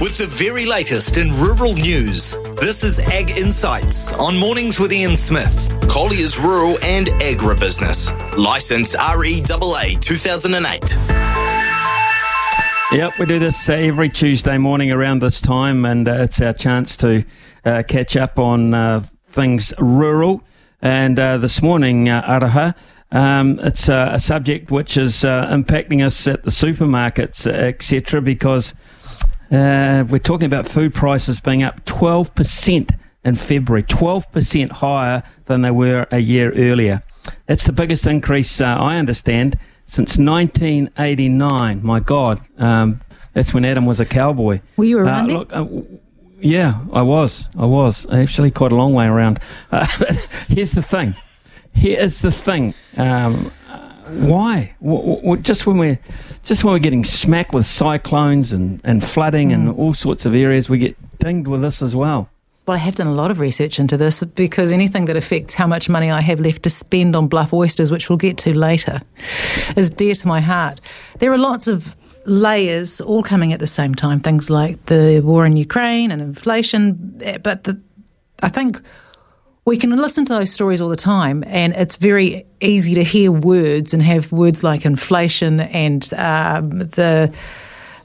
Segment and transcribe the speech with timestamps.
[0.00, 5.16] With the very latest in rural news, this is Ag Insights on Mornings with Ian
[5.16, 5.72] Smith.
[5.88, 8.10] Colliers Rural and Agribusiness.
[8.36, 10.96] License REAA 2008.
[12.92, 16.52] Yep, we do this uh, every Tuesday morning around this time, and uh, it's our
[16.52, 17.24] chance to
[17.64, 20.42] uh, catch up on uh, things rural.
[20.82, 22.74] And uh, this morning, uh, Aroa,
[23.12, 28.74] um, it's uh, a subject which is uh, impacting us at the supermarkets, etc., because
[29.50, 32.90] uh, we're talking about food prices being up 12%
[33.24, 37.02] in February, 12% higher than they were a year earlier.
[37.48, 41.84] It's the biggest increase, uh, I understand, since 1989.
[41.84, 43.00] My God, um,
[43.32, 44.60] that's when Adam was a cowboy.
[44.76, 45.86] Were you around uh, look,
[46.40, 47.48] yeah, I was.
[47.56, 49.40] I was actually quite a long way around.
[50.48, 51.14] here's the thing
[51.74, 52.74] here is the thing.
[52.96, 53.52] Um,
[54.08, 54.74] why?
[54.82, 55.98] W- w- just when we're
[56.42, 59.54] just when we're getting smacked with cyclones and, and flooding mm.
[59.54, 62.28] and all sorts of areas, we get dinged with this as well.
[62.66, 65.66] Well, I have done a lot of research into this because anything that affects how
[65.66, 69.02] much money I have left to spend on bluff oysters, which we'll get to later,
[69.76, 70.80] is dear to my heart.
[71.18, 71.94] There are lots of
[72.24, 77.20] layers all coming at the same time, things like the war in Ukraine and inflation,
[77.22, 77.78] eh, but the,
[78.42, 78.80] I think
[79.64, 83.32] we can listen to those stories all the time, and it's very easy to hear
[83.32, 87.32] words and have words like inflation and um, the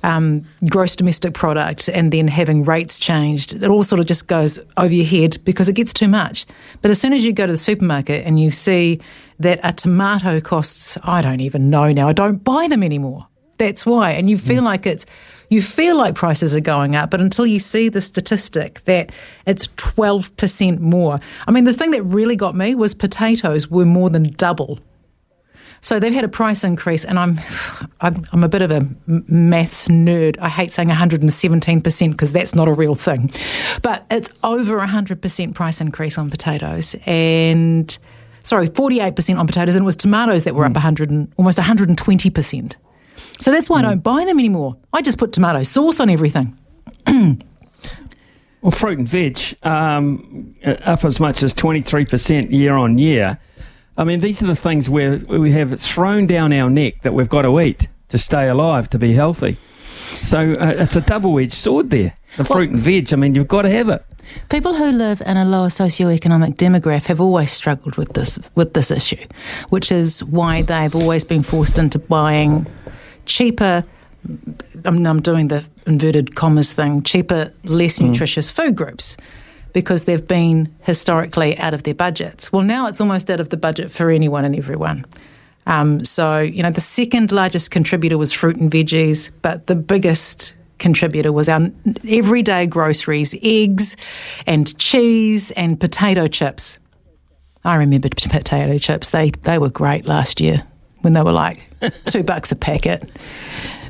[0.04, 3.54] um, gross domestic product, and then having rates changed.
[3.54, 6.46] It all sort of just goes over your head because it gets too much.
[6.82, 9.02] But as soon as you go to the supermarket and you see
[9.40, 13.28] that a tomato costs, I don't even know now, I don't buy them anymore.
[13.60, 14.12] That's why.
[14.12, 14.66] And you feel mm.
[14.66, 15.06] like it's
[15.50, 19.12] you feel like prices are going up, but until you see the statistic that
[19.46, 21.20] it's 12% more.
[21.48, 24.80] I mean, the thing that really got me was potatoes were more than double.
[25.82, 27.40] So they've had a price increase, and I'm,
[28.02, 30.38] I'm, I'm a bit of a maths nerd.
[30.40, 33.32] I hate saying 117% because that's not a real thing,
[33.82, 37.98] but it's over 100% price increase on potatoes, and
[38.42, 40.70] sorry, 48% on potatoes, and it was tomatoes that were mm.
[40.70, 42.76] up 100 and, almost 120%.
[43.40, 43.86] So that's why mm.
[43.86, 44.76] I don't buy them anymore.
[44.94, 46.58] I just put tomato sauce on everything.
[48.62, 53.40] well, fruit and veg um, up as much as 23% year on year.
[53.98, 57.30] I mean, these are the things where we have thrown down our neck that we've
[57.30, 59.58] got to eat to stay alive, to be healthy.
[60.24, 62.16] So uh, it's a double edged sword there.
[62.38, 64.04] The well, fruit and veg, I mean, you've got to have it.
[64.50, 68.92] People who live in a lower socioeconomic demographic have always struggled with this with this
[68.92, 69.26] issue,
[69.70, 72.66] which is why they've always been forced into buying
[73.30, 73.86] cheaper.
[74.84, 77.04] I'm, I'm doing the inverted commas thing.
[77.04, 78.08] Cheaper, less mm.
[78.08, 79.16] nutritious food groups
[79.72, 82.52] because they've been historically out of their budgets.
[82.52, 85.06] Well, now it's almost out of the budget for anyone and everyone.
[85.68, 90.56] Um, so, you know, the second largest contributor was fruit and veggies, but the biggest
[90.80, 91.70] contributor was our
[92.08, 93.96] everyday groceries, eggs
[94.48, 96.80] and cheese and potato chips.
[97.64, 99.12] I remember potato chips.
[99.12, 100.64] They they were great last year
[101.02, 101.64] when they were like
[102.06, 103.12] two bucks a packet.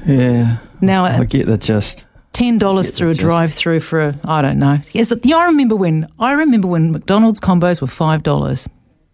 [0.05, 0.57] Yeah.
[0.81, 2.05] Now I get the gist.
[2.31, 4.79] Ten dollars through a drive-through for a I don't know.
[4.93, 8.67] Yes, yeah, I remember when I remember when McDonald's combos were five dollars.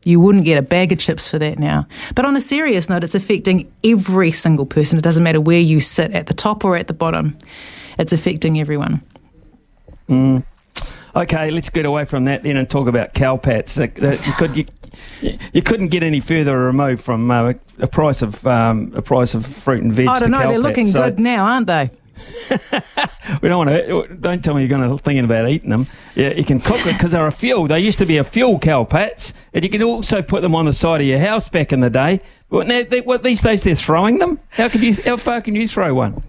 [0.03, 1.87] You wouldn't get a bag of chips for that now.
[2.13, 4.99] But on a serious note, it's affecting every single person.
[4.99, 7.35] It doesn't matter where you sit, at the top or at the bottom.
[7.97, 9.01] It's affecting everyone.
[10.07, 10.45] Mm.
[11.15, 13.77] Okay, let's get away from that then and talk about cowpats.
[14.37, 14.65] Could, you,
[15.53, 19.45] you couldn't get any further removed from uh, a price of um, a price of
[19.45, 20.07] fruit and veg.
[20.07, 20.47] I don't know.
[20.47, 21.91] They're looking so good now, aren't they?
[23.41, 24.15] we don't want to.
[24.15, 25.87] Don't tell me you're going to thinking about eating them.
[26.15, 27.67] Yeah, you can cook it because they're a fuel.
[27.67, 30.73] They used to be a fuel cowpats, and you can also put them on the
[30.73, 32.21] side of your house back in the day.
[32.49, 34.39] But now, they, what these days they're throwing them.
[34.51, 34.95] How can you?
[35.03, 36.23] How far can you throw one?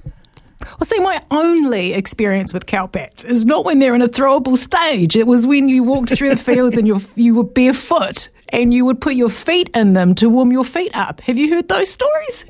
[0.61, 5.17] Well, see, my only experience with cowpats is not when they're in a throwable stage.
[5.17, 8.85] It was when you walked through the fields and you you were barefoot and you
[8.85, 11.21] would put your feet in them to warm your feet up.
[11.23, 12.45] Have you heard those stories?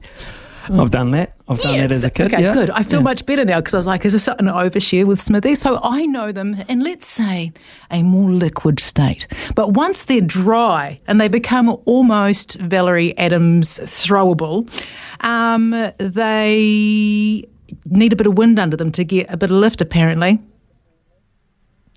[0.68, 1.34] I've done that.
[1.48, 2.32] I've done that as a kid.
[2.32, 2.52] Okay, yeah.
[2.52, 2.70] good.
[2.70, 3.04] I feel yeah.
[3.04, 5.54] much better now because I was like, is this an overshare with Smithy?
[5.54, 7.52] So I know them in, let's say,
[7.90, 9.28] a more liquid state.
[9.54, 14.68] But once they're dry and they become almost Valerie Adams throwable,
[15.24, 17.44] um, they
[17.84, 20.40] need a bit of wind under them to get a bit of lift, apparently.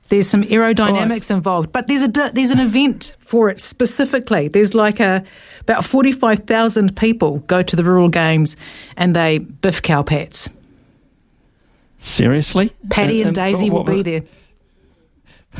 [0.09, 4.47] There's some aerodynamics involved, but there's a there's an event for it specifically.
[4.47, 5.23] There's like a
[5.61, 8.57] about forty five thousand people go to the rural games,
[8.97, 10.50] and they biff cowpats.
[12.00, 14.23] Seriously, Paddy and, and Daisy will be there.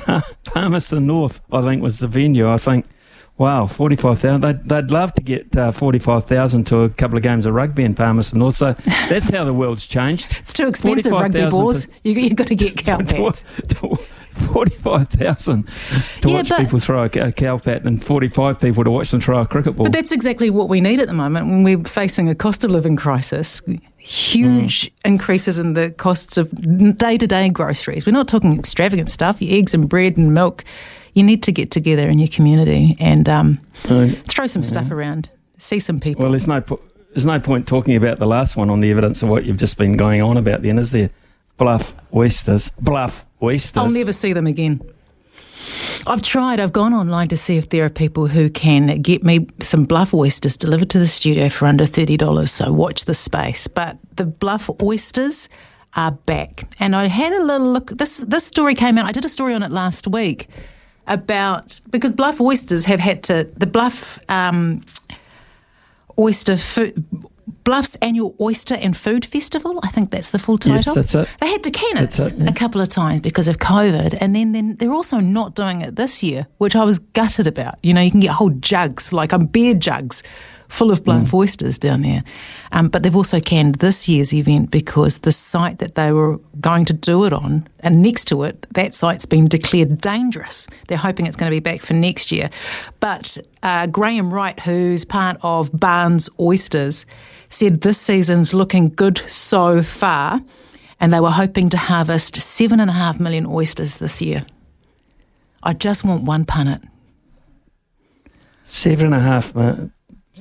[0.46, 2.50] Palmerston North, I think, was the venue.
[2.50, 2.86] I think.
[3.38, 4.42] Wow, 45,000.
[4.42, 7.96] They'd, they'd love to get uh, 45,000 to a couple of games of rugby in
[7.96, 8.58] Palmerston North.
[8.58, 8.74] So
[9.08, 10.28] that's how the world's changed.
[10.40, 11.86] It's too expensive, rugby balls.
[11.86, 13.46] To, you, you've got to get cowpats.
[14.54, 15.68] 45,000
[16.22, 19.22] to yeah, watch people throw a, a cow pat and 45 people to watch them
[19.22, 19.86] throw a cricket ball.
[19.86, 22.72] But that's exactly what we need at the moment when we're facing a cost of
[22.72, 23.62] living crisis.
[23.98, 24.92] Huge mm.
[25.06, 26.50] increases in the costs of
[26.98, 28.06] day to day groceries.
[28.06, 30.64] We're not talking extravagant stuff, eggs and bread and milk.
[31.14, 34.70] You need to get together in your community and um, uh, throw some yeah.
[34.70, 36.24] stuff around, see some people.
[36.24, 36.82] Well, there's no, po-
[37.14, 39.78] there's no point talking about the last one on the evidence of what you've just
[39.78, 41.10] been going on about, then, is there?
[41.60, 42.72] Bluff oysters.
[42.80, 43.78] Bluff oysters.
[43.78, 44.82] I'll never see them again.
[46.08, 46.60] I've tried.
[46.60, 50.14] I've gone online to see if there are people who can get me some bluff
[50.14, 52.48] oysters delivered to the studio for under $30.
[52.48, 53.68] So watch the space.
[53.68, 55.50] But the bluff oysters
[55.96, 56.74] are back.
[56.80, 57.90] And I had a little look.
[57.90, 59.06] This, this story came out.
[59.06, 60.48] I did a story on it last week
[61.08, 64.82] about because bluff oysters have had to, the bluff um,
[66.18, 67.06] oyster food
[67.64, 69.80] Bluff's annual Oyster and Food Festival.
[69.84, 70.96] I think that's the full title.
[70.96, 71.30] Yes, that's it.
[71.40, 72.50] They had to can it, it yeah.
[72.50, 75.96] a couple of times because of COVID, and then, then they're also not doing it
[75.96, 77.76] this year, which I was gutted about.
[77.84, 80.24] You know, you can get whole jugs, like um, beer jugs,
[80.70, 81.34] full of bluff mm.
[81.34, 82.24] oysters down there.
[82.72, 86.86] Um, but they've also canned this year's event because the site that they were going
[86.86, 90.68] to do it on, and next to it, that site's been declared dangerous.
[90.88, 92.50] They're hoping it's going to be back for next year.
[93.00, 97.06] But uh, Graham Wright, who's part of Barnes Oysters,
[97.50, 100.40] said this season's looking good so far,
[101.00, 104.46] and they were hoping to harvest seven and a half million oysters this year.
[105.64, 106.88] I just want one punnet.
[108.64, 109.52] Seven and a half.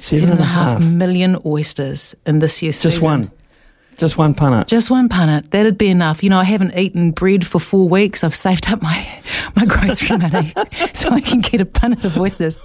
[0.01, 3.05] Seven, and a half, million oysters in this year's Just season.
[3.11, 3.31] one.
[3.99, 4.69] Just one punnet.
[4.69, 5.51] Just one punnet.
[5.51, 6.23] That'd be enough.
[6.23, 8.23] You know, I haven't eaten bread for four weeks.
[8.23, 9.23] I've saved up my,
[9.57, 10.53] my grocery money
[10.93, 12.61] so I can get a punnet of oysters.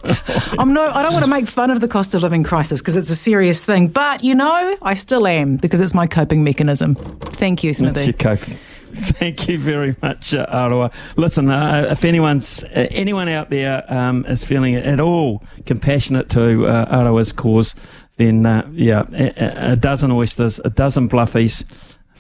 [0.59, 2.95] I'm no, I don't want to make fun of the cost of living crisis because
[2.95, 6.93] it's a serious thing, but you know, I still am because it's my coping mechanism.
[6.93, 7.93] Thank you, Smithy.
[7.93, 8.57] That's your coping.
[8.95, 10.91] Thank you very much, uh, Aroa.
[11.15, 16.67] Listen, uh, if anyone's uh, anyone out there um, is feeling at all compassionate to
[16.67, 17.73] uh, Aroa's cause,
[18.17, 21.65] then uh, yeah, a, a, dozen oysters, a dozen bluffies.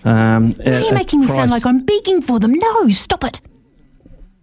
[0.03, 2.53] Um, Why are you making me sound like I'm begging for them?
[2.53, 3.39] No, stop it.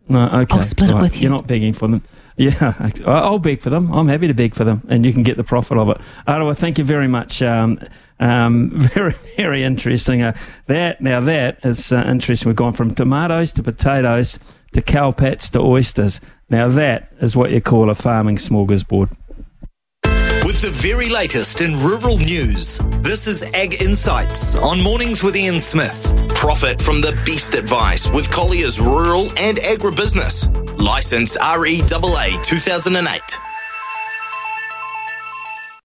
[0.09, 0.55] No, okay.
[0.55, 0.99] I'll split right.
[0.99, 1.23] it with you.
[1.23, 2.03] You're not begging for them.
[2.41, 2.73] Yeah,
[3.07, 3.93] I'll beg for them.
[3.93, 5.99] I'm happy to beg for them, and you can get the profit of it.
[6.27, 7.43] Aroa, thank you very much.
[7.43, 7.79] Um,
[8.19, 10.23] um, very, very interesting.
[10.23, 10.35] Uh,
[10.67, 12.49] that now that is uh, interesting.
[12.49, 14.39] We've gone from tomatoes to potatoes
[14.73, 16.23] to cowpats to oysters.
[16.49, 19.15] Now that is what you call a farming smorgasbord.
[20.43, 25.61] With the very latest in rural news, this is Ag Insights on Mornings with Ian
[25.61, 26.33] Smith.
[26.35, 30.60] Profit from the best advice with Colliers Rural and Agribusiness.
[30.81, 33.50] License REAA 2008.